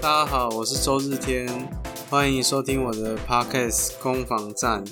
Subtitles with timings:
[0.00, 1.48] 大家好，我是周日天，
[2.08, 4.86] 欢迎收听我的 Podcast 攻防战，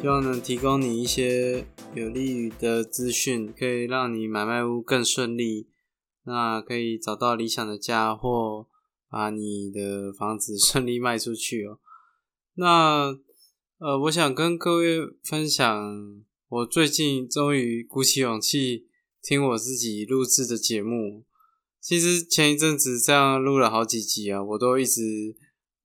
[0.00, 5.68] 希望能提供你一些有利于的资讯，可以让你买卖屋更顺利，
[6.24, 8.66] 那可以找到理想的家或
[9.10, 11.78] 把你的房子顺利卖出去哦。
[12.54, 13.18] 那
[13.78, 15.94] 呃，我想跟各位分享，
[16.48, 18.86] 我最近终于鼓起勇气
[19.22, 21.24] 听我自己录制的节目。
[21.88, 25.34] 其实前一阵子这样录了好几集啊，我都一直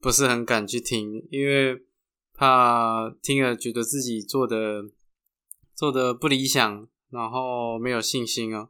[0.02, 1.82] 不是很敢去听，因为
[2.34, 4.84] 怕听了觉得自己做的
[5.74, 8.68] 做的不理想，然后没有信心哦。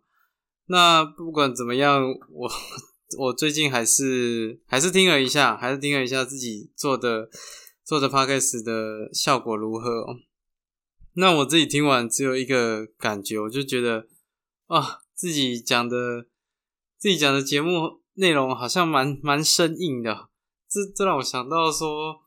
[0.68, 2.52] 那不管怎么样，我
[3.18, 7.32] 我最近还是还是听了一下，还是听了一下自己做的
[7.84, 10.18] 做的 podcast 的效果如何哦。
[11.14, 14.06] 那我自己听完只有一个感觉，我就觉得
[14.68, 16.28] 啊，自己讲的。
[17.04, 20.30] 自己讲的节目内容好像蛮蛮生硬的，
[20.70, 22.22] 这这让我想到说，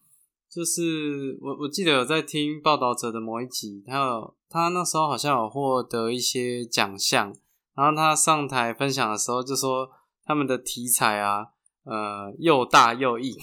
[0.50, 7.34] 就是我我记得有在听报道者的某一集，他有他那时候好像有获得一些奖项，
[7.74, 9.88] 然后他上台分享的时候就说
[10.26, 11.46] 他们的题材啊，
[11.84, 13.34] 呃又大又硬，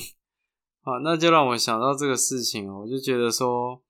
[0.84, 3.82] 啊，那就让我想到这个事情，我就觉得说，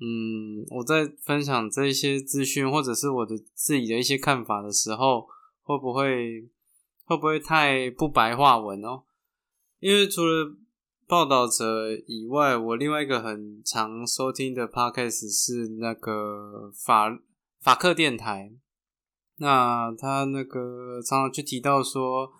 [0.00, 5.26] 嗯，我在分享这些资讯或者是我的自己的一些看法的时候，
[5.60, 6.48] 会不会？
[7.06, 9.04] 会不会太不白话文哦？
[9.78, 10.56] 因为除了
[11.06, 17.18] 报道者以外，我另外一个很常收听的 podcast 是那个法
[17.62, 18.52] 法克电台。
[19.38, 22.32] 那他那个常常去提到说，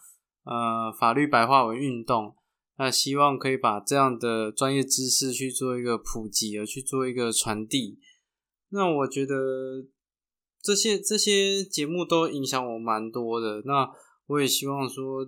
[0.45, 2.35] 呃，法律白话文运动，
[2.79, 8.01] 那希望可以把这样的专业知识去做一个普及，而去做一个传递。
[8.71, 9.87] 那我觉得
[10.61, 13.63] 这些这些节目都影响我蛮多的。
[13.65, 13.89] 那
[14.27, 15.21] 我也希望说，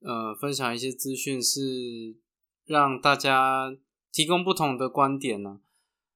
[0.00, 2.16] 呃，分享一些资讯是
[2.64, 3.76] 让大家
[4.12, 5.60] 提供不同的观点呢。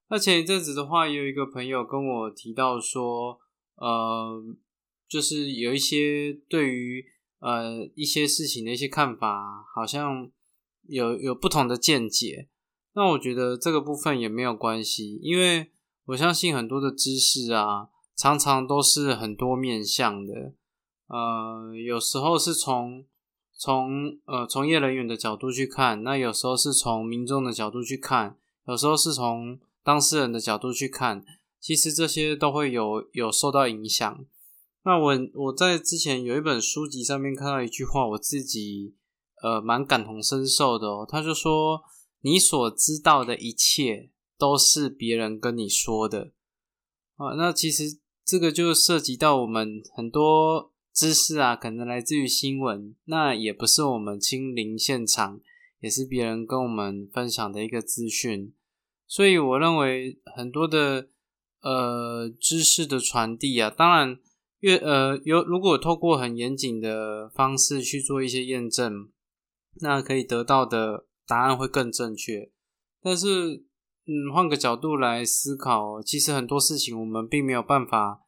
[0.08, 3.38] 那前一阵子的话，也有一个朋友跟我提到说，
[3.76, 4.42] 呃，
[5.08, 7.04] 就是有一些对于
[7.40, 10.30] 呃一些事情的一些看法，好像
[10.88, 12.48] 有有不同的见解。
[12.94, 15.70] 那我觉得这个部分也没有关系，因为
[16.06, 20.54] 我相信很多的知识啊，常常都是很多面向的。
[21.12, 23.04] 呃，有时候是从
[23.52, 31.22] 从呃从业人员的角度去看，那有时候是从民众的角度去看，有时候是从当事人的角度去看，
[31.60, 34.24] 其实这些都会有有受到影响。
[34.84, 38.94] 那我我在之前有一本书籍上面看到一句话，我自己
[39.42, 41.06] 呃蛮感同身受的哦。
[41.06, 41.82] 他就说
[42.24, 44.08] ：“你所知道的一切
[44.38, 46.32] 都是别人跟你说的。”
[47.16, 50.71] 啊，那其实这个就涉及到我们很多。
[50.92, 55.40] 知识啊，可能来自于新闻，那也不是我们亲临现场，
[55.80, 58.52] 也是别人跟我们分享的一个资讯。
[59.06, 61.08] 所以我认为很多的
[61.62, 64.18] 呃知识的传递啊，当然
[64.60, 69.08] 越呃有如果透过很严谨的方式去做一些验证，
[69.80, 72.50] 那可以得到的答案会更正确。
[73.02, 73.64] 但是
[74.06, 78.21] 嗯，换个角度来思考，其实很多事情我们并没有办法。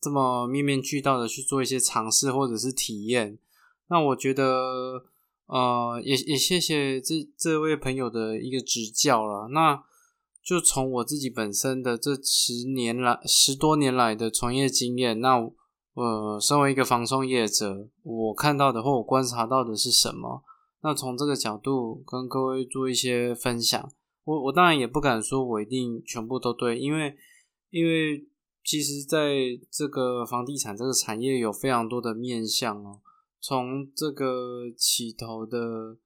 [0.00, 3.38] 这么面面俱到的去做一些尝试或者是体验，
[3.88, 5.04] 那我觉得，
[5.44, 9.48] 呃，也也谢谢这这位朋友的一个指教了。
[9.48, 9.84] 那
[10.42, 15.36] 就从我自己本身的这十年来十多年来的从业经验，那
[15.92, 20.42] 呃，身为一个防送业者，我看到的或我观察到的是什么？
[20.82, 23.92] 那从这个角度跟各位做一些分享。
[24.24, 27.14] 我我当然也不敢说我一定全部都对，因为
[27.68, 28.26] 因为。
[28.70, 29.34] 其实，在
[29.68, 33.00] 这个房地产这个产业有非常多的面向哦，
[33.40, 35.96] 从这个起头的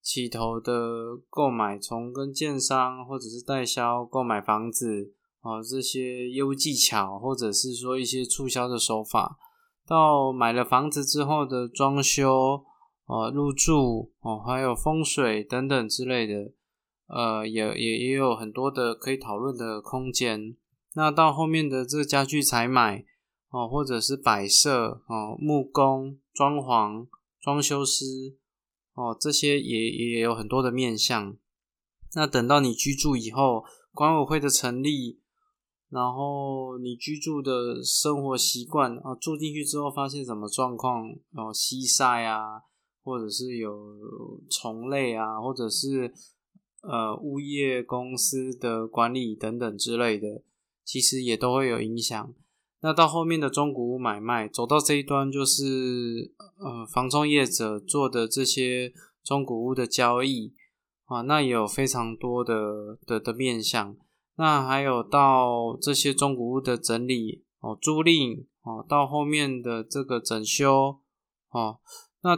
[0.00, 9.36] 起头的购买，从跟建商或者是代销购买房子啊这些业务技巧，或者是说一些促销的手法，
[9.84, 12.64] 到买了房子之后的装修
[13.06, 16.52] 啊入住哦，还有风水等等之类的，
[17.08, 20.54] 呃，也也也有很多的可以讨论的空间。
[20.96, 23.04] 那到后面的这个家具采买
[23.50, 27.06] 哦，或者是摆设哦，木工、装潢、
[27.40, 28.36] 装修师
[28.94, 31.36] 哦，这些也也有很多的面向。
[32.14, 35.20] 那等到你居住以后，管委会的成立，
[35.90, 42.62] 然后你居住的生活习惯啊，住进去之后发现什么状况哦，西晒啊，
[43.02, 43.76] 或者是有
[44.48, 46.14] 虫类啊，或者是
[46.82, 50.42] 呃物业公司的管理等等之类的。
[50.84, 52.34] 其实也都会有影响。
[52.80, 58.92] 那到后面的中古屋买卖走到这一端，就是呃，房中业者做的这些
[59.22, 60.52] 中古屋的交易
[61.06, 63.96] 啊，那也有非常多的的的面向。
[64.36, 71.00] 那还有到这些中古屋的整理哦，租赁哦，到后面的这个整修
[71.52, 71.78] 哦，
[72.22, 72.36] 那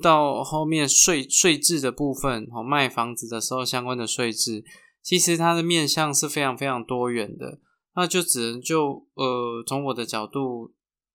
[0.00, 4.64] 到后面税税制的部分哦，卖房子的时候相关的税制，
[5.02, 7.58] 其实它的面向是非常非常多元的。
[7.94, 10.72] 那就只能就呃，从我的角度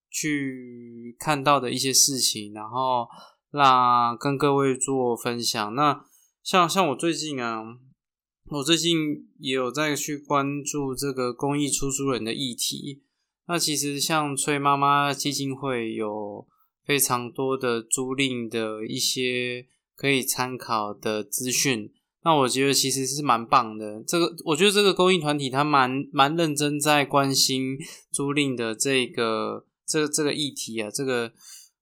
[0.09, 3.07] 去看到的一些事情，然后
[3.51, 5.73] 让跟各位做分享。
[5.73, 6.05] 那
[6.43, 7.63] 像像我最近啊，
[8.51, 13.03] 我最近也有在去关注这个公益出租人的议题。
[13.47, 16.47] 那其实像崔妈妈基金会有
[16.85, 21.91] 非常多的租赁的一些可以参考的资讯。
[22.27, 27.77] 那我觉得其实是蛮棒的，这个我觉得这个公益团体他蛮蛮认真在关心
[28.11, 31.31] 租赁的这个这这个议题啊，这个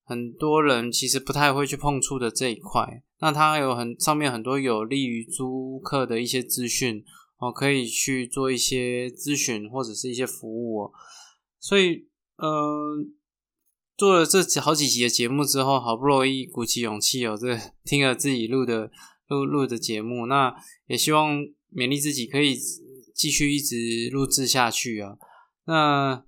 [0.03, 3.01] 很多人其实不太会去碰触的这一块。
[3.19, 7.03] 那它有很上面很多有利于租客的一些资讯
[7.39, 10.91] 哦，可以去做一些咨询或者是一些服务。
[11.59, 12.07] 所以
[12.37, 13.03] 呃，
[13.97, 18.91] 做了这好几集的节目之后，好不容易鼓起勇气哦，这听了自己录的。
[19.27, 20.55] 录录的节目，那
[20.87, 21.39] 也希望
[21.73, 22.55] 勉励自己可以
[23.13, 25.17] 继续一直录制下去啊。
[25.65, 26.23] 那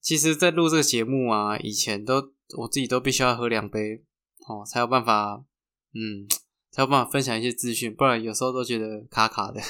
[0.00, 4.04] 其实，在录这个节目啊，以前都我自己都必须要喝两杯
[4.46, 5.44] 哦，才有办法，
[5.92, 6.28] 嗯，
[6.70, 9.60] 才有办法分享一些资讯，不然有时候都觉得卡卡的。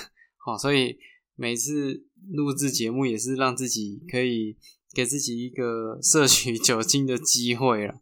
[0.46, 0.98] 哦，所以
[1.34, 4.58] 每次录制节目也是让自己可以
[4.92, 7.94] 给自己一个摄取酒精的机会了。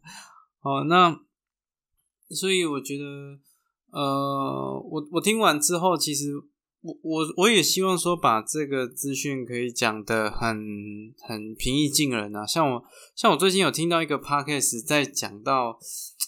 [0.61, 1.21] 哦，那
[2.29, 3.39] 所以我觉得。
[3.95, 6.35] 呃，我我听完之后，其实
[6.81, 10.57] 我我我也希望说把这个资讯可以讲的很
[11.21, 12.45] 很平易近人啊。
[12.45, 12.83] 像我
[13.15, 15.79] 像我最近有听到一个 podcast 在讲到，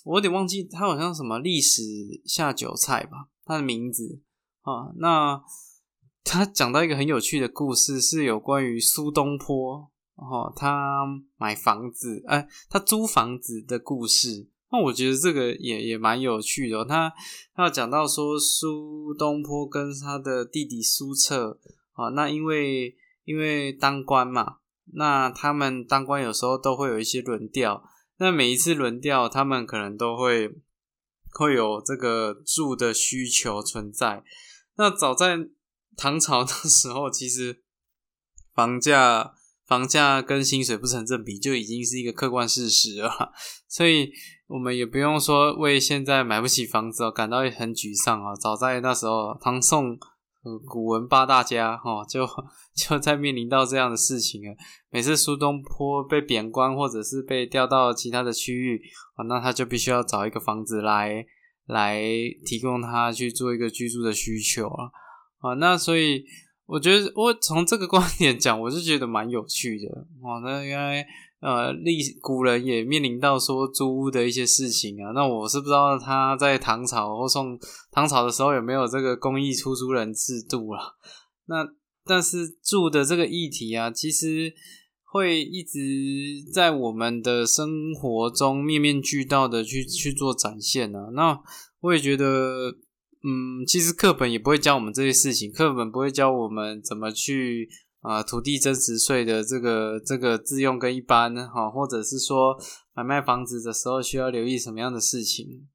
[0.05, 1.81] 我有点忘记他好像什么历史
[2.23, 4.21] 下酒菜吧，他的名字
[4.61, 4.93] 啊。
[4.99, 5.43] 那
[6.23, 11.05] 他讲到一个很有趣的故事，是有关于苏东坡哦，他
[11.35, 14.47] 买房子哎，他租房子的故事。
[14.69, 16.83] 那我觉得这个也也蛮有趣的。
[16.83, 17.13] 他
[17.55, 21.57] 他讲到说，苏东坡跟他的弟弟苏辙
[21.93, 22.93] 啊，那因为
[23.23, 24.57] 因为当官嘛，
[24.93, 27.81] 那他们当官有时候都会有一些轮调。
[28.17, 30.53] 那每一次轮调，他们可能都会
[31.31, 34.25] 会有这个住的需求存在。
[34.75, 35.47] 那早在
[35.95, 37.63] 唐朝的时候，其实
[38.53, 39.33] 房价
[39.65, 43.31] 房价跟薪水不成正比，就已经是一个客观事实了。
[43.69, 44.11] 所以。
[44.47, 48.33] 我们也不用说为现在买不起房子哦感到很沮丧啊！
[48.33, 49.99] 早在那时候，唐宋
[50.65, 52.25] 古文八大家哈就
[52.73, 54.55] 就在面临到这样的事情啊。
[54.89, 58.81] 每次苏东坡被贬官或者是被调到其他的区域
[59.15, 61.25] 啊，那他就必须要找一个房子来
[61.65, 62.01] 来
[62.45, 64.85] 提供他去做一个居住的需求啊
[65.39, 65.53] 啊！
[65.55, 66.23] 那所以
[66.65, 69.88] 我觉得我从这个观点讲，我是觉得蛮有趣的
[70.21, 70.39] 哦。
[70.41, 71.05] 那原来。
[71.39, 77.60] 呃，历古人也面临到说租屋的一些事情啊，那我是不知道他在唐朝或宋
[77.92, 80.98] 唐朝的时候有没有这个公益出租人制度了。
[81.45, 81.57] 那
[82.04, 84.51] 但是住的这个议题啊，其实
[85.04, 85.80] 会一直
[86.51, 91.12] 在我们的生活中面面俱到的去去做展现呢。
[91.13, 91.39] 那
[91.82, 92.72] 我也觉得，
[93.24, 97.70] 嗯，其实课本也不会教我们这些事情，课本不会教我们怎么去。
[98.01, 102.56] 啊，土地增值税的这个这个自用跟一般哈，或者是说
[102.94, 105.68] 买卖房子的时候需要留意什么样的事情？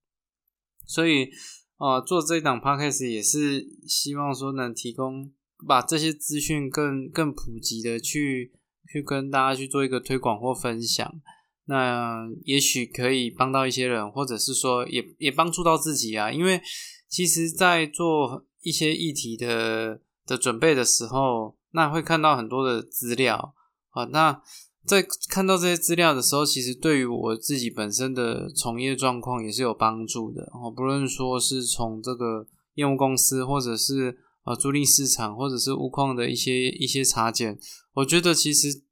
[0.86, 1.28] 所以
[1.76, 5.32] 啊，做这一档 podcast 也是希望说能提供
[5.66, 8.52] 把这些资讯更更普及的去
[8.90, 11.20] 去跟大家去做一个推广或分享。
[11.66, 16.30] 那也许可以帮到一些人，或者是说也也帮助到自己啊。
[16.30, 16.62] 因为
[17.08, 21.56] 其实，在做一些议题的的准备的时候。
[21.72, 23.54] 那会看到很多的资料
[23.90, 24.40] 啊，那
[24.84, 30.70] 在看到这些资料的时候，其实对于我自己本身的从业状况也是有帮助的哦。
[30.70, 37.56] 不论说是从这个业务公司，或者是呃租赁市场，或者是物矿的一些一些查检，
[37.94, 38.82] 我觉得其实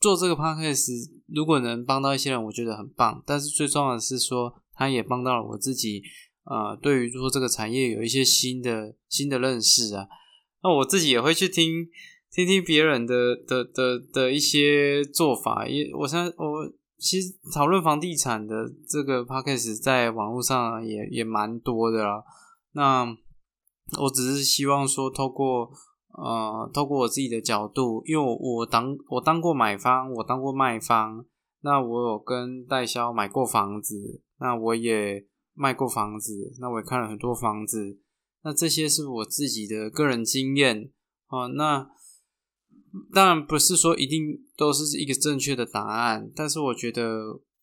[0.00, 3.22] 做这个 podcast 如果能帮到一些人，我觉得很棒。
[3.26, 6.02] 但是最重要的是说，它也帮到了我自己，
[6.44, 10.06] 呃，对于说这个产业有一些新的新的认识啊。
[10.62, 11.88] 那我自己也会去听
[12.30, 22.24] 听听别人的的的的一些做法，也我现在我其实讨论房地产的这个 podcast 在网络上也也蛮多的啦。
[22.72, 23.06] 那
[24.00, 25.70] 我只是希望说，透过
[26.12, 31.24] 呃透过我自己的角度，因为我我当我当过买方，我当过卖方，
[31.62, 35.24] 那我有跟代销买过房子，那我也
[35.54, 37.98] 卖过房子，那我也看了很多房子，
[38.42, 40.90] 那这些是我自己的个人经验
[41.28, 41.48] 哦。
[41.48, 41.88] 那
[43.12, 44.20] 当然不是说一定
[44.56, 47.02] 都是一个正确的答案，但是我觉得，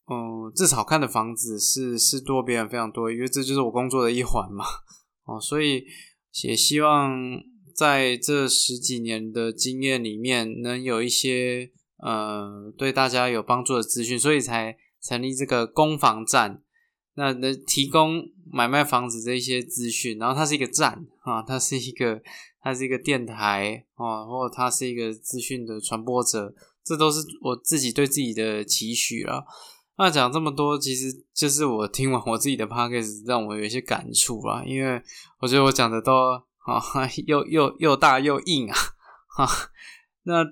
[0.07, 4.63] 嗯，至少看的房子是是多别人非常多，因为这就是我工作的一环嘛。
[5.25, 5.83] 哦，所以
[6.43, 7.11] 也希望
[7.75, 16.61] 在这十几年的经验里面，能有一些呃对大家有帮助的资讯，所以才成立这个攻防站。
[17.15, 22.21] 那能提供买卖房子这一些资讯，然后它是一个站啊，它是一个
[22.61, 29.45] 它是一个电台啊，或者它是一个资讯的传播者，这都是我自己对自己的期许了。
[29.97, 34.61] 那讲这么多，其实就是我听完我自己的 podcast，让我有一些感触啊。
[34.65, 35.01] 因为
[35.39, 36.11] 我觉得我讲的都
[36.65, 38.75] 啊，又又又大又硬啊，
[39.27, 39.47] 哈。
[40.23, 40.43] 那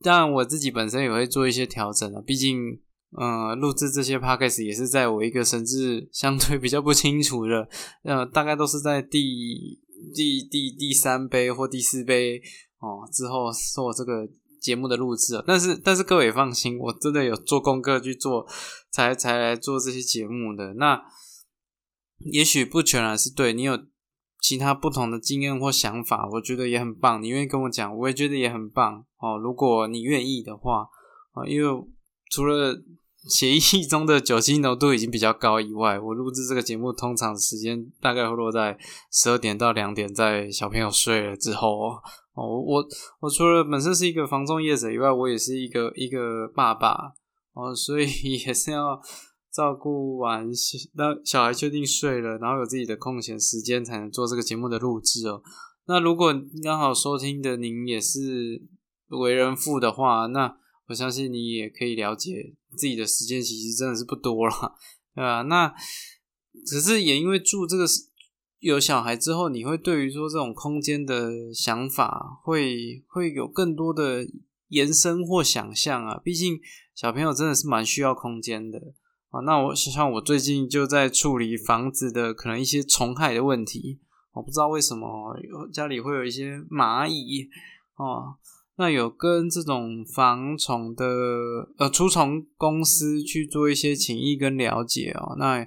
[0.00, 2.22] 当然我自己本身也会做一些调整啊。
[2.24, 2.80] 毕竟，
[3.20, 7.68] 嗯，录制这些 podcast 也是在我一个神智相对比较不清楚的，
[8.02, 9.78] 呃，大概都是在第
[10.14, 12.40] 第第第三杯或第四杯
[12.78, 14.28] 哦之后做这个。
[14.62, 18.46] 节目的录制，但是但是各位放心，我真的有做功课去做，
[18.92, 20.74] 才才来做这些节目的。
[20.74, 21.02] 那
[22.30, 23.76] 也许不全然是对你有
[24.40, 27.20] 其他不同的经验或想法，我觉得也很棒。
[27.20, 29.36] 你愿意跟我讲，我也觉得也很棒哦。
[29.36, 30.86] 如果你愿意的话
[31.32, 31.84] 啊，因为
[32.30, 32.80] 除了
[33.28, 38.78] 协议中的酒精浓度已经比较高以外，我录制这个节目通常时间大概会落在
[39.10, 41.92] 十二点到两点，在小朋友睡了之后。
[42.34, 42.82] 哦，我
[43.20, 47.12] 我除了本身是一个房中业者以外，我也是一个一个爸爸
[47.52, 48.06] 哦，所以
[48.38, 48.98] 也是要
[49.52, 50.48] 照顾完
[50.96, 55.42] 那小孩确定睡了，然后有自己的空闲时间才能做这个节目的录制哦。
[55.86, 58.62] 那如果刚好收听的您也是
[59.08, 60.56] 为人父的话，那
[60.92, 64.76] 我相信你也可以了解自己的时间其实真的是不多了，
[65.14, 65.40] 对吧？
[65.40, 65.74] 那
[66.66, 67.86] 只是也因为住这个
[68.58, 74.26] 有小孩之后，你会对于说这种空间的想法，会会有更多的
[74.68, 76.20] 延伸或想象啊。
[76.22, 76.60] 毕竟
[76.94, 78.78] 小朋友真的是蛮需要空间的
[79.30, 79.40] 啊。
[79.40, 83.98] 那我像我最近就在处理房子的可能一些虫害的问题，
[84.34, 85.34] 我不知道为什么
[85.72, 87.48] 家里会有一些蚂蚁
[87.96, 88.36] 哦。
[88.76, 91.06] 那有跟这种防虫的
[91.78, 95.36] 呃除虫公司去做一些情谊跟了解哦。
[95.38, 95.66] 那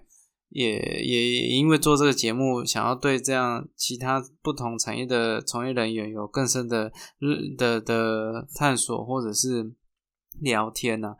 [0.50, 6.92] 也也因为做这个节目，想要对这样其他不同产业的从业人员有更深的
[7.58, 9.74] 的的探索，或者是
[10.40, 11.16] 聊天呢。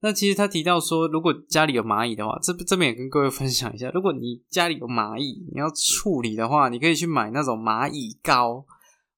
[0.00, 8.64] 那其实他提到说，如果家里有蚂蚁的话，这这边也跟各位分享一下，如果你家里有蚂蚁，你要处理的话，你可以去买那种蚂蚁膏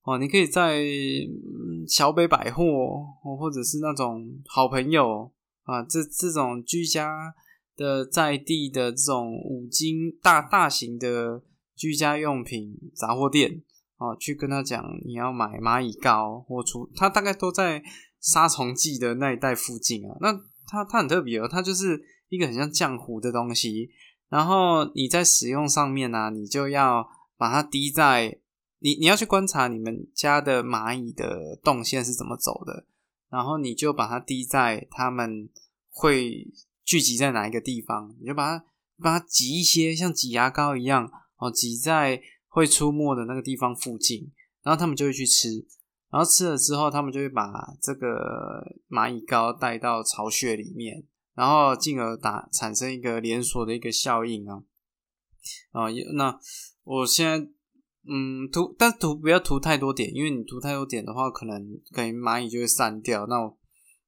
[0.03, 0.83] 哦，你可以在
[1.89, 2.63] 小北百货
[3.39, 5.31] 或者是那种好朋友
[5.65, 7.35] 啊，这这种居家。
[7.77, 11.43] 的在地的这种五金大大型的
[11.75, 13.63] 居家用品杂货店
[13.97, 17.83] 哦，去跟他讲你要买蚂蚁膏或除，他大概都在
[18.21, 20.15] 杀虫剂的那一带附近啊。
[20.21, 20.31] 那
[20.67, 23.89] 它它很特别哦，它就是一个很像浆糊的东西，
[24.29, 28.40] 然后你在使用上面呢，你就要把它滴在
[28.81, 32.85] 你你要去观察你们家的蚂蚁的动线是怎么走的，
[33.31, 35.49] 然后你就把它滴在他们
[35.89, 36.53] 会。
[36.83, 38.65] 聚集在哪一个地方，你就把它
[39.01, 44.33] 把它挤一些，像挤牙膏一样哦，挤在会出没的那个地方附近，
[44.65, 45.65] 然后他们就会去吃，
[46.11, 54.65] 然后吃了之后，他们就会把这个蚂蚁膏带到巢穴里面，然后进而打产生一个连锁的一个效应啊
[55.71, 55.87] 啊！
[56.15, 56.41] 那
[56.83, 57.49] 我现在
[58.11, 61.63] 嗯涂，但涂不要涂太多点，因为你涂太多点的话，可能
[61.93, 63.27] 可能蚂蚁就会散掉。
[63.27, 63.57] 那我。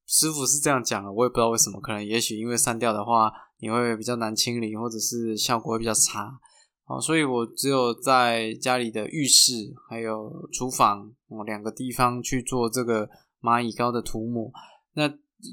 [0.04, 6.38] 师傅是这样讲的，我也不知道为什么，可能也许因为散掉的话，你会比较难清理，或者是效果会比较差，
[6.87, 13.09] 哦，所以我只有在家里的浴室还有厨房哦两个地方去做这个
[13.40, 14.50] 蚂蚁膏的涂抹。
[14.94, 15.09] 那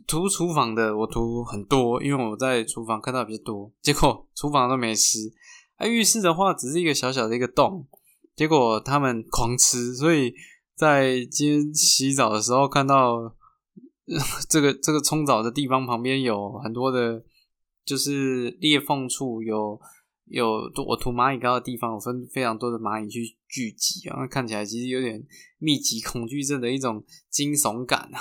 [0.08, 5.20] 涂厨房的我涂很多，因为我在厨房看到比较多，结果 厨房都没吃。
[5.77, 7.88] 啊，浴室的话只是一个小小的一个洞，
[8.39, 10.34] 结果他们狂吃，所以
[10.74, 13.36] 在今天洗澡的时候看到。
[14.50, 17.24] 这个这个冲澡的地方旁边有很多的，
[17.86, 19.79] 就是裂缝处有
[20.25, 20.50] 有
[20.88, 25.24] 我涂蚂蚁膏的地方，有分非常多的蚂蚁去聚集啊，看起来其实有点
[25.60, 28.17] 密集恐惧症的一种惊悚感啊。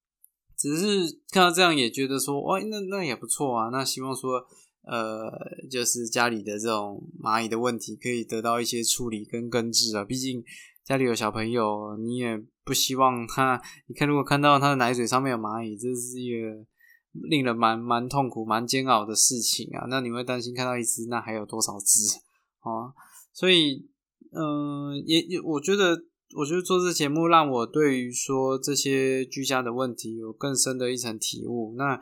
[0.56, 3.68] 只是看到这样也觉得说，哇，那那也不错啊。
[3.70, 4.42] 那希望说，
[4.86, 5.30] 呃，
[5.70, 10.04] 就是家里的这种蚂蚁的问题可以得到一些处理跟根治啊。
[10.04, 10.42] 毕竟
[10.84, 12.42] 家里有小朋友，你也。
[12.66, 16.66] 不希望他，你看，如果看到他的奶嘴上面有蚂蚁，这是一个
[17.12, 19.86] 令人蛮蛮痛苦、蛮煎熬的事情啊。
[19.88, 22.18] 那你会担心看到一只，那还有多少只
[22.58, 22.90] 啊？
[23.32, 23.88] 所以，
[24.32, 31.72] 嗯，也也，我觉得，我觉得做这节目让我对于说这些居家的问题有更深的一层体悟。
[31.76, 32.00] 那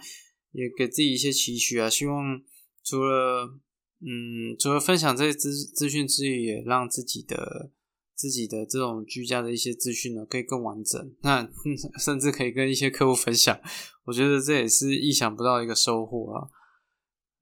[0.52, 2.40] 也给自己一些期许啊，希望
[2.84, 3.58] 除了
[4.00, 7.72] 嗯，除了分享这些资资讯之余，也让自己的。
[8.16, 11.14] 自己的这种居家的一些资讯呢，可以更完整。
[11.22, 11.50] 那
[11.98, 13.58] 甚至可以跟一些客户分享，
[14.04, 16.46] 我觉得这也是意想不到一个收获啊。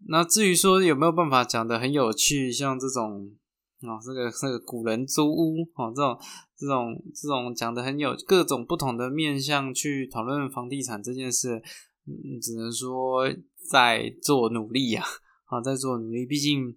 [0.09, 3.37] 那至于说有没有办法讲的很有趣，像这种
[3.83, 6.19] 啊，这个这个古人租屋哦，这种
[6.57, 11.63] 这种这种讲的很有各种不同的面向去讨论房地产这件事，
[12.07, 13.31] 嗯，只能说
[13.71, 15.05] 在做努力呀，
[15.53, 16.77] 啊在做努力，毕竟。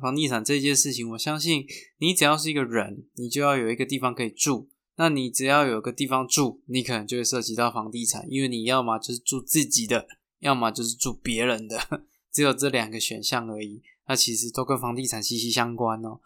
[0.00, 1.66] 房地产这件事情，我相信
[1.98, 4.70] 你只要是一个人，你就要有一个地方可以住。
[4.96, 10.06] 那你只要有个地方住，你可能就会涉及到房地产，因为你要么就是住自己的，
[10.38, 11.76] 要么就是住别人的，
[12.32, 13.82] 只有这两个选项而已。
[14.06, 16.20] 那其实都跟房地产息息相关哦。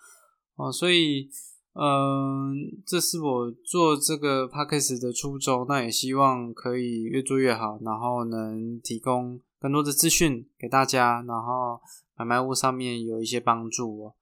[0.56, 1.30] 哦，所以，
[1.73, 5.64] 嗯，这是我做这个 p a c k a g e 的初衷。
[5.68, 11.80] 那也希望可以越做越好，然后能提供更多的资讯给大家，然后。
[12.16, 14.14] 买卖屋上面有一些帮助哦。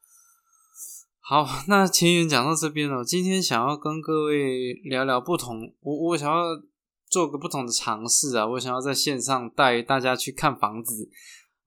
[1.21, 3.05] 好，那前言讲到这边了。
[3.05, 6.43] 今天想要跟各位聊聊不同，我我想要
[7.11, 8.47] 做个不同的尝试啊。
[8.47, 11.11] 我想要在线上带大家去看房子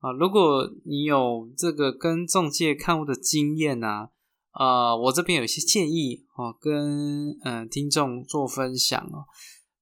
[0.00, 0.10] 啊。
[0.10, 4.10] 如果你有这个跟中介看屋的经验啊，
[4.50, 9.26] 啊，我这边有一些建议哦，跟嗯听众做分享哦。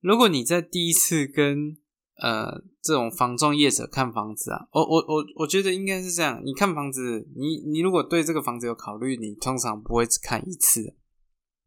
[0.02, 1.78] 如果你在第一次跟
[2.22, 6.40] 呃，这种房仲业者看房子啊，我我我我觉得应该是这样。
[6.44, 10.94] 你看房子，你你如果对这个房子有考虑，你通常不会只看一次。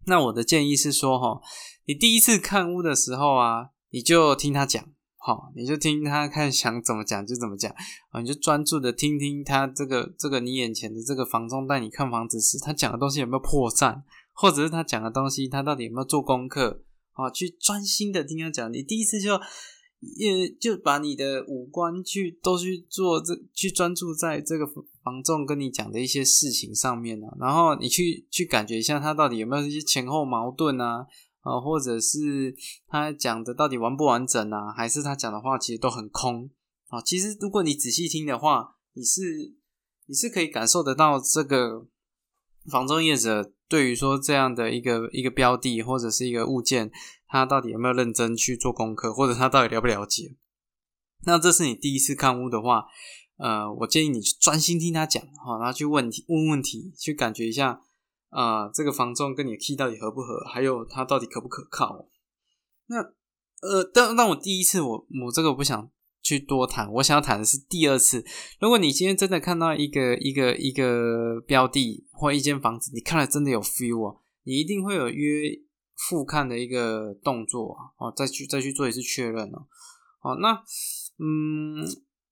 [0.05, 1.41] 那我的建议是说，哈，
[1.85, 4.81] 你第一次看屋的时候啊，你就听他讲，
[5.17, 7.69] 好，你就听他看想怎么讲就怎么讲
[8.11, 17.29] 啊，你就专注的听听他这个这个你眼前的这个房仲带你看房子时，他讲的东西有没有破绽，或者是他讲的东西他到底有没有做功课啊？
[17.29, 18.71] 去专心的听他讲。
[18.71, 19.37] 你第一次就。
[19.99, 24.67] 也就把你的五官去都去做这去专注在这个
[25.01, 31.07] 房仲跟你讲的一些事情上面呢，然后你去去感觉一下他到底有没有一些前后矛盾啊
[31.41, 32.55] 啊，或者是
[32.87, 36.49] 他讲的到底完不完整啊，还是他讲的话其实都很空
[36.89, 37.01] 啊。
[37.01, 39.55] 其实如果你仔细听的话，你是
[40.05, 41.87] 你是可以感受得到这个
[42.69, 46.91] 房仲业者对于说这样的一个一个标的或者是一个物件。
[47.27, 50.35] 他到底有没有认真去做功课，或者他到底了不了解？
[51.25, 52.85] 那这是你第一次看屋的话，
[53.37, 57.81] 呃，我建议你专心听他讲，哈，然后去问题问问题，去感觉一下，
[58.29, 62.07] 啊，这个房仲跟你的 key 到底合不合，还有他到底可不可靠？
[62.85, 62.97] 那，
[63.61, 65.89] 呃，但但我第一次，我我这个我不想
[66.21, 68.23] 去多谈，我想要谈的是第二次。
[68.59, 75.61] 如果你今天真的看到一个一个一个标的或一间房子，你看了真的有 feel 哦，你一定会有约。
[75.97, 79.67] 复看的一个动作啊，哦，再去再去做一次确认哦，
[80.21, 80.63] 哦，那
[81.19, 81.83] 嗯，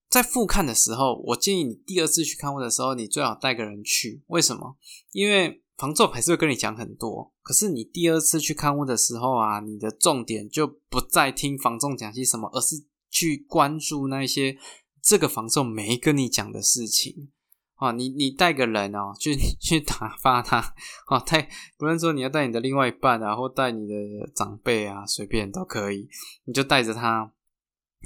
[0.10, 4.24] 在复看的时候，我建议你第二次去看屋的时候，你最好带个人去。
[4.28, 4.78] 为什么？
[5.12, 14.58] 因为房仲还是会跟你讲很多，可是你第二次去看屋的时候啊，你的重点就不再听房仲讲些什么，而是去关注那些
[15.02, 17.32] 这个房仲没跟你讲的事情。
[17.76, 20.60] 啊，你你带个人哦，去去打发他，
[21.08, 23.94] 啊，带不论说你要带你的另外一半啊，或带你的
[24.34, 26.08] 长辈啊，随便都可以，
[26.46, 27.30] 你就带着他，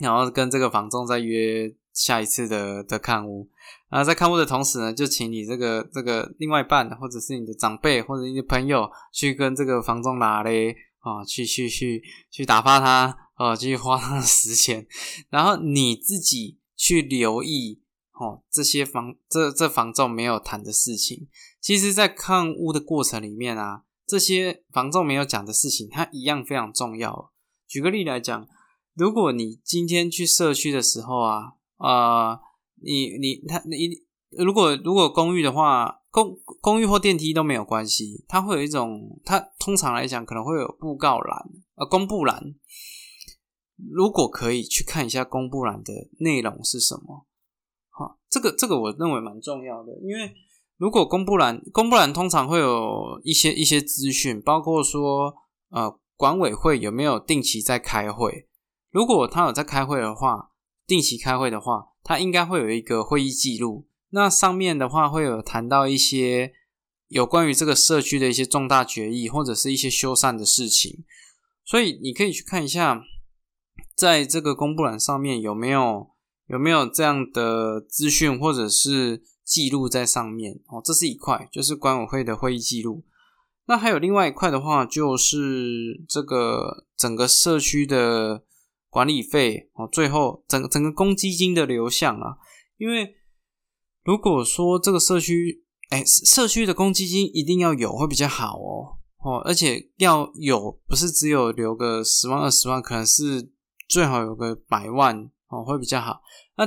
[0.02, 3.48] 然后跟这个房仲再约下一次的的看屋，
[3.90, 12.02] 然后在看屋的同时呢，就请你这个这个另外一半，或者是你的长辈或者你的朋友，去跟这个房仲拿嘞，啊，去去去
[12.32, 14.88] 去打发他，啊，去花他的时间，
[15.30, 17.84] 然后你自己去留意。
[18.20, 21.30] 哦，这些房这这房仲没有谈的事情，
[21.62, 27.32] 其实，在抗屋的过程里面啊，这些房仲没有讲的事情，它一样非常重要。
[27.66, 28.46] 举个例来讲，
[28.94, 32.40] 如果你今天去社区的时候啊，啊，
[32.84, 42.54] 你你他你如果如果公寓的话，公公寓或电梯都没有关系，它会有一种，它通常来讲可能会有布告栏呃公布栏，
[43.90, 47.28] 如果可以去看一下公布栏的内容是什么。
[48.30, 50.34] 这个这个我认为蛮重要的，因为
[50.78, 55.34] 如果公布栏公布栏通常会有一些一些资讯，包括说
[55.70, 58.48] 呃管委会有没有定期在开会，
[58.92, 60.52] 如果他有在开会的话，
[60.86, 66.54] 定期开会的话，他应该会有一个会议记录，那上面的话会有谈到一些
[67.08, 71.04] 有关于这个社区的一些重大决议或者是一些修缮的事情，
[71.66, 73.04] 所以你可以去看一下。
[73.96, 76.12] 在这个公布栏上面有没有
[76.50, 83.06] 有没有这样的资讯或者是记录在上面哦，这是一块，就是管委会的会议记录。
[83.68, 88.44] 那还有另外一块的话，就是这个整个社区的
[88.90, 92.38] 管理费哦，最后整整个公积金的流向啊，
[92.78, 93.16] 因为
[94.04, 98.98] 如果说这个社区，哎，社区的公积金一定要有会比较好哦。
[99.24, 103.52] 哦，而且要有，不是只有留个十万二十万，可能是
[103.88, 106.22] 最好有个百万哦，会比较好。
[106.58, 106.66] 那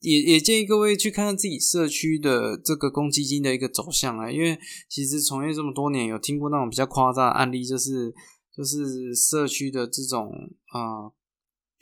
[0.00, 8.14] 也也建议各位去看看自己社区的这个公积金的一个走向啊，因为其实从业这么多年，有听过那种比较夸张的案例，就是
[8.54, 10.30] 就是社区的这种
[10.72, 11.10] 啊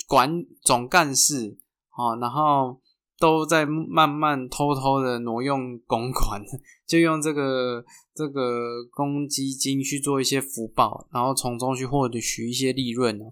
[0.06, 1.58] 管总干事
[1.90, 2.80] 啊，然后。
[3.20, 6.42] 都在慢慢偷偷的挪用公款，
[6.88, 13.26] 就用这个这个公积金去做一些福报，然后从中去获取一些利润哦。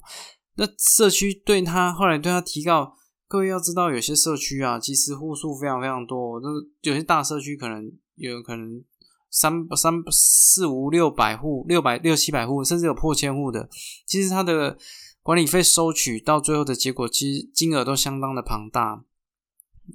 [0.55, 2.93] 那社区对他后来对他提告，
[3.31, 6.49] 各位要知道，有些社区啊，其实户数非常非常多，那
[6.81, 8.83] 有些大社区可能有可能
[9.31, 13.69] 三三四五六百户，六百六七百户，甚至有破千户的。
[14.05, 14.77] 其实他的
[15.23, 19.05] 管理费收取到最后的结果，其实金额都相当的庞大。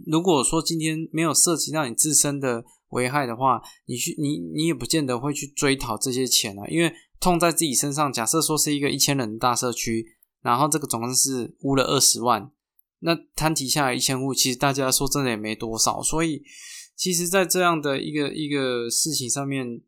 [0.08, 8.14] 如果说今天没有涉及到你自身的危害的话，你去你你也不见得会去追讨这些钱啊，因为痛在自己身上。
[8.14, 12.50] 假设说是一个一千人的大社区，然后这个总共是污了二十万，
[13.06, 16.02] 那摊提下来一千户，其实大家说真的也没多少。
[16.02, 16.44] 所以，
[16.96, 19.80] 其实，在这样的一个一个事情上面，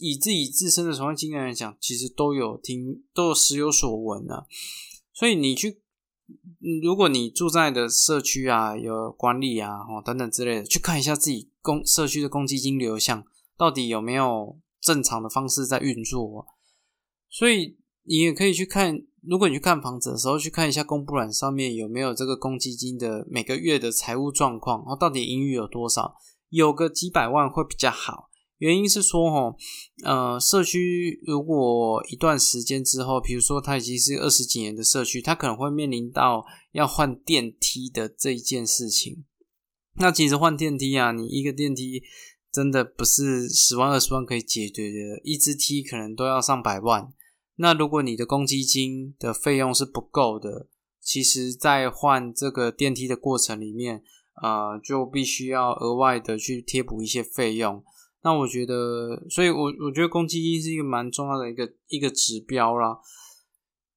[0.00, 4.46] 以自己自身的从业经验来讲，其实都有听都有时有所闻啊。
[5.12, 5.78] 所以你去。
[6.82, 13.22] 如果你住在的社区啊，有管理啊，哦等等之类的，去看一下自己公社区的公积金流向
[13.58, 16.46] 到底有没有正常的方式在运作。
[17.28, 26.16] 所以你也可以去看，如果你去看房子的时候，去看一下公布栏上面有没有这个公积金的每个月的财务状况，然后到底盈余有多少，
[26.48, 28.28] 有个几百万会比较好。
[28.58, 29.56] 原因是说，哈，
[30.04, 39.24] 呃，社区如果一段时间之后，比如说它已经是二十几年的社区，它可能会面临到要换电梯的这一件事情。
[39.96, 42.02] 那其实换电梯啊，你一个电梯
[42.52, 47.12] 真的不是十万二十万可以解决的，一只梯可能都要上百万。
[47.62, 50.66] 那如果你的公积金的费用是不够的，
[51.00, 54.02] 其实在换这个电梯的过程里面，
[54.42, 57.84] 呃，就必须要额外的去贴补一些费用。
[58.24, 62.98] 那我觉得，所以我我觉得公积金是一个蛮重要的一个一个指标啦。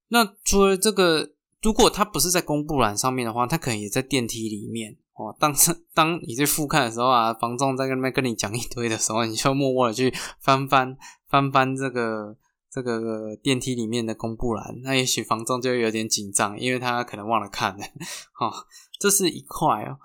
[0.09, 1.31] 那除了这个，
[1.63, 5.35] 如果它不是在公布栏上面的话，它可能也在电梯里面哦。
[5.39, 5.51] 当
[5.95, 10.95] 当你在复看的时候啊，房仲在那边跟你讲一堆的时候，你就默默的去翻翻
[11.27, 12.37] 翻翻这个
[12.75, 17.85] 这个电梯里面的公布栏，那也许房仲就有点紧张，因为他可能忘了看了。
[18.41, 18.51] 哦，
[18.99, 19.97] 这是一块哦。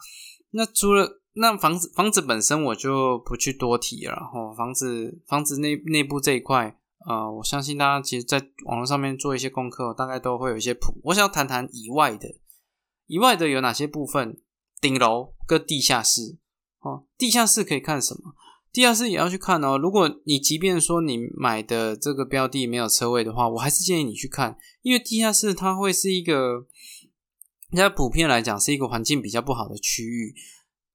[0.52, 6.78] 那除了那房子房子本身我就不去多提了，哦，房子房子内内部这一块，
[7.08, 11.00] 呃，我相信大家其实在网络上面做一些功课，大概都会有一些谱。
[11.02, 12.28] 我想要谈谈以外的，
[13.08, 14.40] 以外的有哪些部分？
[14.80, 16.38] 顶楼跟地下室，
[16.78, 18.34] 哦，地下室可以看什么？
[18.72, 19.76] 地下室也要去看哦。
[19.76, 26.66] 如果你即便说你买的这个标的没有车位的话，我还是建议你去看，因为地下室它会是一个，
[27.70, 30.34] 现在普遍来讲是一个环境比较不好的区域。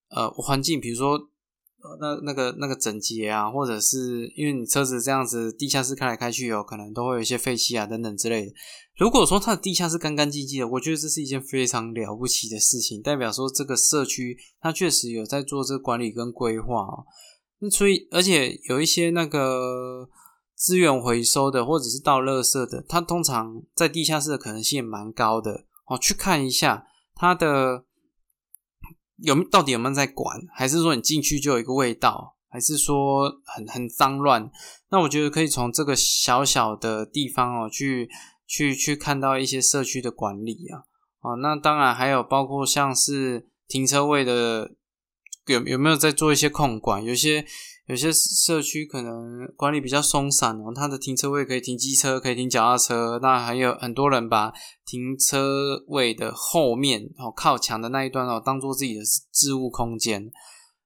[0.09, 8.53] 呃，环境，比如说，呃，那那个那个整洁啊，或者是因为你车子这样子地下室开来开去，有可能都会有一些废气啊等等之类的。
[8.95, 17.03] 如果说它的地下室干干净净的，我觉得这是一件非常了不起的事情，代表说这个社区它确实有在做这个管理跟规划哦。
[17.69, 20.09] 所以，而且有一些那个
[20.55, 25.97] 资源回收的或者是倒垃圾的，它通常在地下室的可能性也蛮高的哦。
[25.97, 27.85] 去看一下它的。
[29.19, 30.41] 有到底有没有在管？
[30.53, 32.35] 还是说你进去就有一个味道？
[32.49, 34.51] 还是说很很脏乱？
[34.89, 38.09] 那我觉得可以从这个小小的地方哦，去
[38.45, 40.83] 去去看到一些社区的管理啊。
[41.21, 44.75] 哦，那当然还有包括像是停车位的
[45.47, 47.03] 有有没有在做一些控管？
[47.03, 47.45] 有些。
[47.87, 53.19] 有些社区可能管理比较松散哦，它的停车位可以停机车，可以停脚踏车。
[53.21, 54.51] 那还有很多人把
[54.83, 60.31] 停车位的后面哦，靠墙的那一段哦，当做自己的置物空间。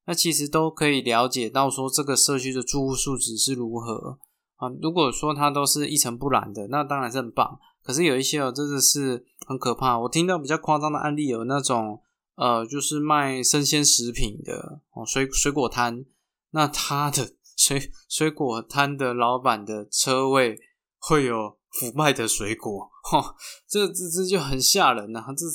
[0.08, 4.17] 那其实都可以了解到说这个社区的住户素质是如何
[4.58, 4.67] 啊。
[4.82, 7.58] 如果说它都是一尘不染的，那当然是很棒。
[7.82, 9.98] 可是有一些哦，真的是很可怕。
[9.98, 12.02] 我听到比较夸张的案例有那种
[12.39, 16.06] 呃，就是卖生鲜食品的哦，水水果摊。
[16.52, 20.58] 那他的水水果摊的老板的车位
[20.97, 23.36] 会有腐败的水果，哈，
[23.67, 25.25] 这这这就很吓人呐！
[25.38, 25.45] 这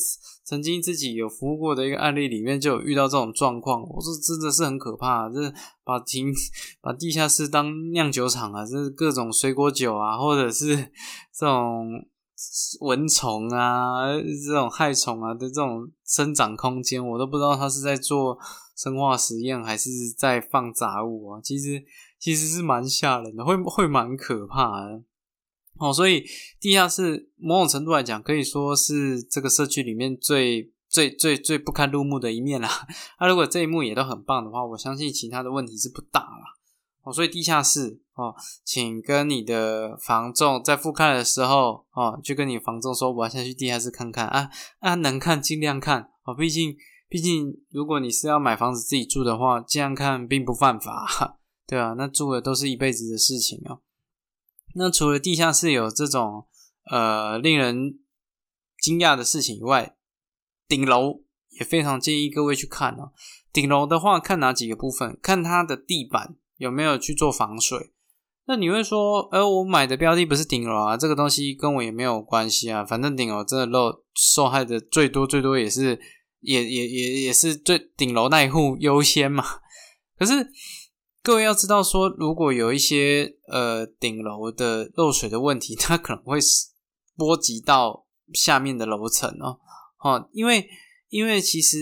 [0.44, 6.33] 曾经自己有服务过的一个案例里面就有遇到这种状况，我说真的是很可怕，这把停
[6.81, 10.77] 把地下室当酿酒厂啊，这各种水果酒啊，或者是
[11.33, 12.07] 这种
[12.81, 14.07] 蚊虫啊、
[14.47, 18.39] 这种害虫啊的这种生长空间，我都不知道他是在做
[18.77, 21.41] 生化实验还是在放杂物啊。
[21.43, 21.85] 其实
[22.19, 25.03] 其实是蛮吓人的，会会蛮可怕的。
[25.79, 26.25] 哦，所以
[26.61, 32.69] 地下室某种程度来讲，可以说是这个社区里面最最最最不堪入目的一面啦。
[33.19, 36.55] 那 如果这一幕也都很棒的话，我相信其他的问题是不大啦。
[37.03, 44.48] 哦，所以地下室哦，请跟你的房仲在复看的时候哦，就跟你房仲说，我要先去地下室看看啊
[44.79, 46.77] 啊，能看尽量看哦，毕竟
[47.09, 53.81] 毕竟如果你是要买房子自己住的话，这样看并不犯法，对啊，那住的都是一辈子的事情哦。
[54.74, 56.46] 那除了地下室有这种
[56.90, 57.98] 呃令人
[58.79, 59.96] 惊讶的事情以外，
[60.68, 63.12] 顶楼也非常建议各位去看哦。
[63.53, 65.18] 顶楼的话，看哪几个部分？
[65.20, 67.94] 看它的地板有没有去做防水。
[68.47, 72.85] 那你会说，呃，我买的标的不是顶楼啊，这个东西跟我也没有关系啊。
[72.85, 76.01] 反正顶楼真的漏受害的最多最多也是
[76.41, 79.45] 也也也也是最顶楼那一户优先嘛。
[80.19, 80.51] 可是。
[81.27, 86.39] 各位要知道，说如果有一些呃顶楼的漏水的问题， 它可能会
[87.17, 88.05] 波及到
[88.35, 89.59] 下面的楼层哦。
[90.01, 90.69] 哦，因为
[91.09, 91.79] 因为其实，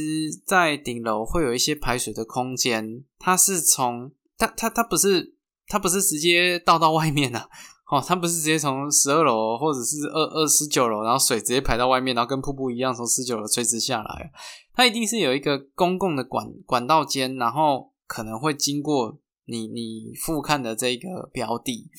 [0.47, 5.35] 在顶楼会有一些排水的空间，它是从它它它不是
[5.73, 7.41] 它不是直接倒到外面的
[7.91, 14.31] 哦，它不是直接从十二楼或者是二二十九楼，然后水直接排到外面，然后跟瀑布一样从十九楼垂直下来，
[14.75, 19.19] 它一定是有一个公共的管管道间，然后可能会经过。
[19.45, 21.91] 你你复看的这个标的，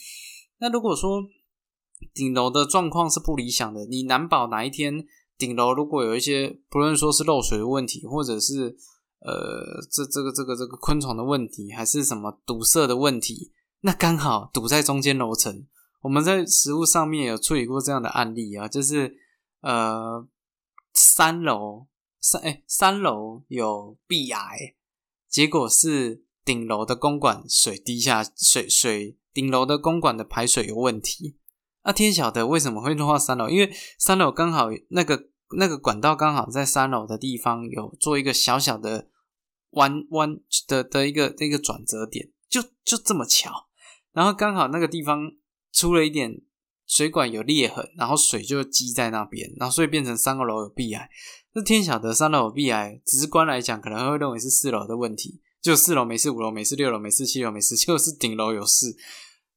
[0.60, 1.22] 那如果说
[2.14, 5.06] 顶楼的状况是不理想的，你难保哪一天
[5.38, 8.78] 顶楼如果有一些不论说是漏水的问题，或者是
[9.20, 13.52] 呃这这个这个这个昆虫的问题，还是什么堵塞的问题，
[13.84, 15.68] 那刚好堵在中间楼层。
[16.02, 19.16] 我们在实物上面有处理过这样的案例啊，就是
[19.62, 20.28] 呃
[20.94, 21.88] 三楼
[22.20, 24.76] 三哎三楼有壁癌，
[25.30, 26.24] 结果是。
[26.46, 31.38] 顶楼的公管水滴下水水，顶楼的公管的排水有问题。
[31.86, 33.48] 那天晓得为什么会落到三楼？
[33.48, 39.08] 因为三楼刚好那个那个管道刚好在三楼的地方有做一个小小的
[39.70, 43.70] 弯弯的的一个一个转折点，就就这么巧。
[44.14, 45.32] 然后刚好那个地方
[45.72, 46.42] 出了一点
[46.86, 51.10] 水管有裂痕，然后水就积在那边，然后所以变成三个楼有壁癌。
[51.54, 55.42] 那天晓得三楼有壁癌，直观来讲可能会认为是四楼的问题。
[55.62, 58.98] 就四楼没事，五楼没事，六楼没事，七楼没事，就是顶楼有事。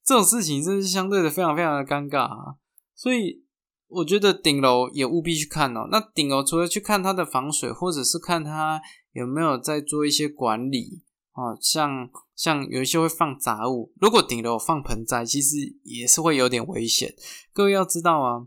[0.05, 2.55] 这种事情真是相对的非常非常的尴尬啊！
[2.95, 3.43] 所以
[3.89, 5.89] 我觉得顶楼也务必去看哦。
[5.91, 8.81] 那顶楼除了去看它的防水，或者是看它
[9.15, 11.03] 有没有在做一些管理
[11.37, 13.93] 啊，像像有一些会放杂物。
[14.01, 17.15] 如果顶楼放盆栽，其实也是会有点危险。
[17.53, 18.47] 各位要知道啊，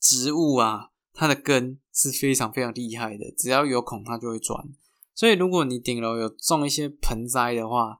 [0.00, 4.58] 植物啊，它的根是非常非常厉害的，只要有孔，它就会钻。
[5.14, 7.98] 所以，如果你顶楼有种一些盆栽的话，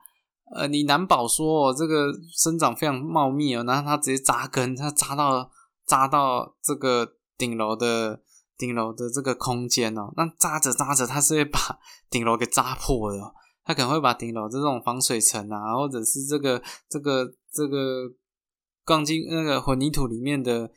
[0.55, 5.51] 呃，你难保说哦这个生长非常茂密哦，然后它直接扎根，它扎到
[5.85, 8.23] 扎到这个顶楼的
[8.57, 13.19] 顶楼的这个空间哦，那扎着扎着，它是会把 顶楼给扎破的，
[13.65, 18.13] 它可能会把顶楼这种防水层啊，或者是这个这个这个
[18.85, 20.71] 钢筋那个混凝土里面的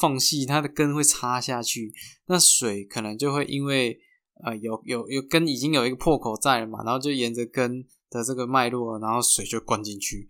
[0.00, 1.92] 缝隙，它的根会插下去，
[2.26, 4.00] 那水可能就会因为。
[4.42, 10.26] 啊，有有有根已经有一个破口在了嘛，然后就沿着根的这个脉络，然后水就灌进去。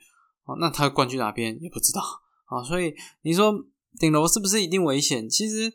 [0.46, 2.02] 哦，那它灌去哪边也不知道。
[2.46, 2.92] 啊，所以
[3.22, 3.54] 你说
[4.00, 5.28] 顶楼是不是一定危险？
[5.30, 5.72] 其实，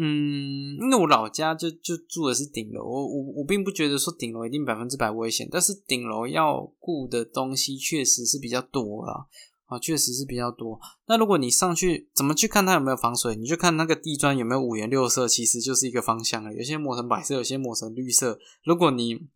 [0.00, 9.28] 嗯，因为我老家就就住的是顶楼，我我我并不觉得说顶楼一定百分之百危险，但是顶楼要顾的东西确实是比较多了。
[9.66, 10.80] 啊，确实是比较多。
[11.08, 13.36] 那如果你上去怎么去看它有没有防水？
[13.36, 16.54] 你就看那个地砖有没有五颜六色，其实就是一个方向了。
[16.54, 18.38] 有些抹成白色，有些抹成绿色。
[18.64, 19.28] 如果你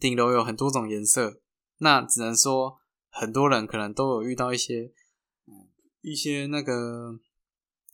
[0.00, 1.42] 顶楼有很多种颜色，
[1.80, 2.78] 那只能说
[3.10, 4.90] 很多人可能都有遇到一些
[6.00, 7.18] 一些那个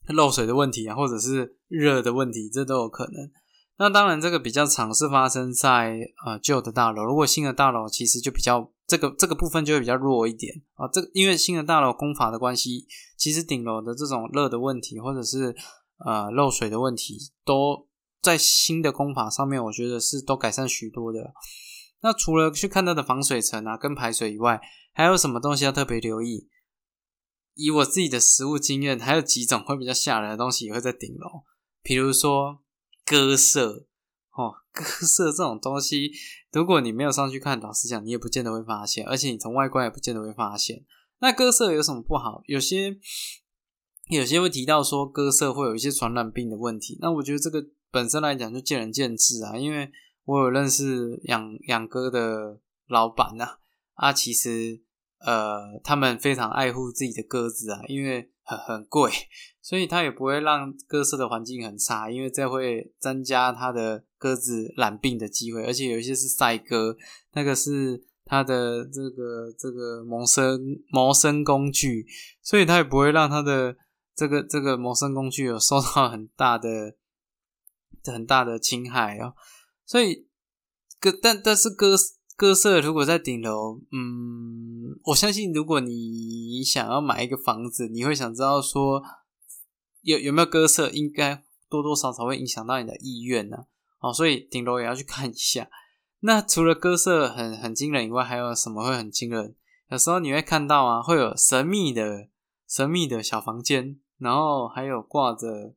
[0.07, 3.31] 漏水的问题啊，或者是热的问题，这都有可能。
[3.77, 7.03] 那当然，这个比较常是发生在呃旧的大楼。
[7.03, 10.87] 如果新的大楼，其实就比较这个这个部分就会比较弱一点啊。
[10.87, 12.87] 这个因为新的大楼工法的关系，
[13.17, 15.53] 其实顶楼的这种热的问题，或者是
[16.05, 17.85] 呃漏水的问题，都
[18.21, 21.33] 在新的工法上面，我觉得是都改善许多的。
[22.01, 24.61] 那除了去看它的防水层啊跟排水以外，
[24.93, 26.47] 还有什么东西要特别留意？
[27.55, 31.43] 以我自己的实物经验，还有几种会比较吓人的东西也会在顶楼，
[31.81, 32.61] 比如说
[33.05, 33.87] 鸽舍
[34.31, 36.11] 哦，鸽舍这种东西，
[36.51, 40.85] 如果你没有上去看，老实讲，你也不见得会发现，而且你从外观也不见得会发现。
[41.19, 42.41] 那鸽舍有什么不好？
[42.45, 42.97] 有些
[44.09, 49.89] 有些会提到说鸽舍会有一些传染病的问题，那我觉得这个本身来讲就见仁见智啊，因为
[50.25, 53.59] 我有认识养养鸽的老板呐，
[53.93, 54.81] 啊，其实。
[55.19, 59.11] 呃，他们非常爱护自己的鸽子啊，因为很很贵，
[59.61, 66.95] 所以他也不会让鸽舍的环境很差，因为这会增加他的鸽子染病的机会，而且有一些是赛鸽，
[67.33, 72.05] 那个是他的这个这个谋生谋生工具，
[72.43, 73.75] 所以他也不会让他的
[74.15, 76.95] 这个这个谋生工具有受到很大的
[78.03, 79.33] 很大的侵害哦，
[79.85, 80.27] 所以
[81.21, 81.95] 但但是鸽。
[82.35, 89.01] 鸽舍如果在顶楼，嗯，我相信如果你想要买一个房子，你会想知道说
[90.01, 93.65] 有有没有鸽舍，应该多多少少会影响到你的意愿呢。
[93.99, 95.69] 哦，所以顶楼也要去看一下。
[96.19, 99.55] 那除了鸽舍很很惊人以外，还有什么会很惊人？
[99.89, 102.27] 有时候你会看到啊，会有神秘的
[102.67, 105.73] 神秘的小房间，然后还有挂着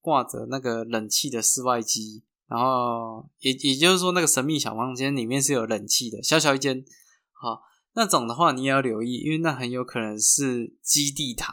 [0.00, 2.22] 挂着那个冷气的室外机。
[2.48, 6.82] 然后也也就是说，那个神秘小房间里面是有冷气的，小小一间。
[7.32, 7.60] 好，
[7.94, 11.52] 那种的话你也要留意，因为那很有可能是基地台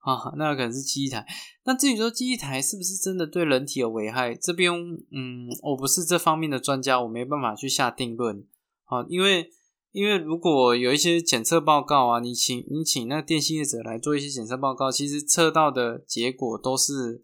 [0.00, 1.24] 啊，那有可能是基地台。
[1.64, 8.44] 那至于说基地台是不是真的对人体有危害，这边嗯，我不是这方面的专家，我没办法去下定论。
[8.84, 9.50] 好，因为
[9.92, 17.22] 因为如果有一些检测报告啊，你请你请那电信业者来做一些检测报告，其实测到的结果都是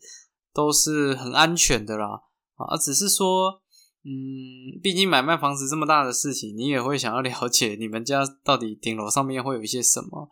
[0.54, 2.22] 都是很安全的啦。
[2.56, 3.62] 啊，只是说，
[4.04, 10.28] 嗯，毕竟买卖房子这么大的事情，你也会想要了解你们家到底顶楼上面会有一些什么。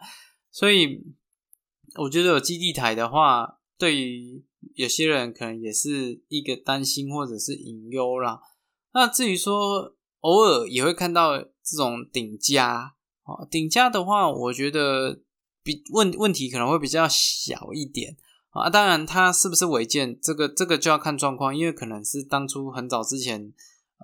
[0.51, 1.03] 所以，
[1.97, 8.41] 我觉得有基地台的话，对于有些人可能也是一个担心或者是隐忧啦。
[8.93, 15.23] 那至于说，偶尔也会看到这种顶家，啊，顶家的话，我觉得
[15.63, 18.17] 比问问题可能会比较小一点。
[18.53, 23.53] 啊，当然，它是不是违建，这个这个就要看状况，因为可能是当初很早之前，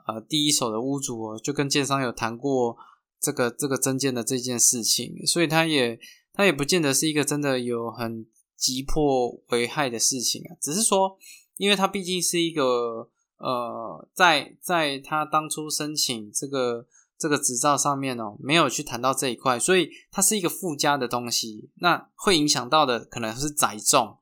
[0.06, 2.76] 呃，第一手的屋主哦就跟建商有谈过
[3.20, 6.00] 这个这个增建的这件事情，所以他也
[6.32, 11.18] 他也不见得是一个真的有很急迫危害的事情啊，只是说，
[11.58, 16.86] 因为它毕竟是一个呃，在在他当初申请这个
[17.18, 24.17] 这个执照上面哦，没有去谈到这一块，所以它是一个附加的东西，那会影响到的可能是载重。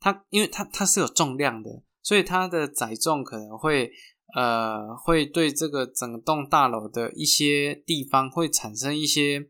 [0.00, 3.92] 它因为它它是有重量的，所以它的载重可能会
[4.34, 9.46] 呃会对这个整栋大楼的一些地方会产生一些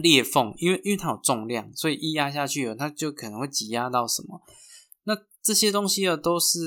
[0.00, 4.40] 裂缝，因为因为它有重量，所以一压下去了，它就可能会挤压到什么。
[5.02, 6.58] 那这些东西啊都是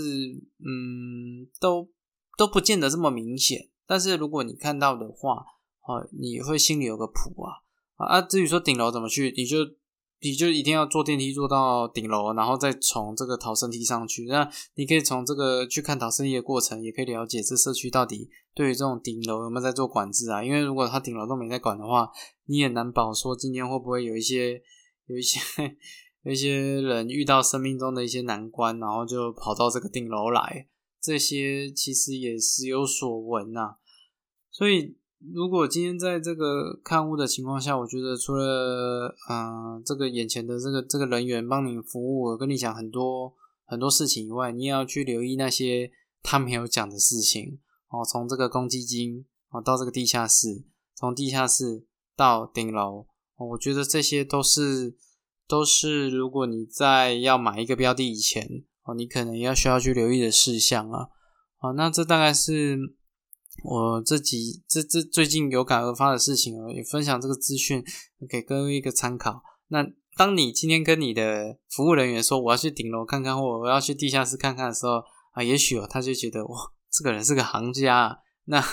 [0.59, 1.89] 嗯都
[2.37, 5.45] 都不见得这么明显，但是如果你看到的话，
[5.87, 7.63] 哦你会心里有个谱啊
[7.95, 9.57] 啊至于说顶楼怎么去，你就。
[10.19, 14.25] 你就一定要坐电梯坐到顶楼，然后再从这个逃生梯上去。
[14.25, 20.43] 那你可以从这个去看逃生梯的过程，也可以了解这社区到底对于这种顶楼有没有在做管制啊？
[20.43, 22.09] 因为如果他顶楼都没在管的话，
[22.45, 24.61] 你也难保说今天会不会有一些
[25.05, 25.39] 有一些
[26.23, 30.67] 有一些人遇到生命中的一些难关，然后就跑到这个顶楼来。
[30.99, 33.75] 这些其实也时有所闻呐，
[34.49, 34.97] 所以。
[35.19, 43.33] 如果今天在这个看屋的情况下，我觉得除了嗯这个眼前的这个这个人员帮你服务，跟你讲很多
[43.65, 48.05] 很多事情以外，你也要去留意那些他没有讲的事情哦。
[48.05, 50.63] 从这个公积金哦到这个地下室，
[50.95, 51.83] 从地下室
[52.15, 54.95] 到顶楼，我觉得这些都是
[55.47, 61.07] 都是如果你在要买一个标的以前哦，你可能要需要去留意的事项啊。
[61.57, 62.95] 好，那这大概是。
[63.63, 67.83] 我这几这这最近有感而发的事情哦，也分享这个资讯
[68.29, 69.41] 给各位一个参考。
[69.69, 75.01] 那当你今天跟你的服务人员说我要去顶楼看看，或我要去地下室看看的时候
[75.33, 76.57] 啊，也许哦他就觉得哇，
[76.91, 78.15] 这个人是个行家，啊
[78.45, 78.63] 那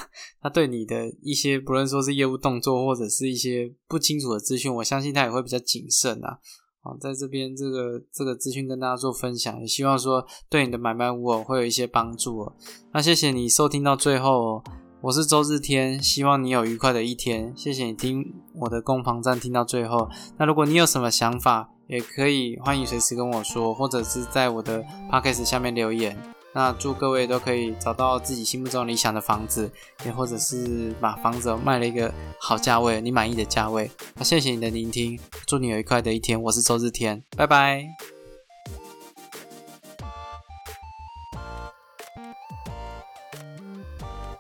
[0.40, 6.38] 他对你的一些不论说是业务动作或者是一些不清楚的资讯，我相信他也会比较谨慎啊。
[6.84, 12.52] 好，在这边这个这个资讯跟大家做分享，也希望说对你的买卖屋哦会有一些帮助哦。
[12.92, 14.64] 那谢谢你收听到最后哦，
[15.00, 17.50] 我是周日天，希望你有愉快的一天。
[17.56, 20.10] 谢谢你听我的攻防战听到最后。
[20.36, 26.33] 那如果你有什么想法，也可以欢迎随时跟我说，或者是在我的 podcast 下面留言。
[26.54, 29.70] 那祝各位都可以找到自己心目中理想的房子，
[30.06, 33.90] 也或者是把房子卖了一个好价位，你满意的价位。
[34.14, 36.40] 那谢谢你的聆听，祝你有愉快的一天。
[36.40, 38.13] 我是周日天，拜拜。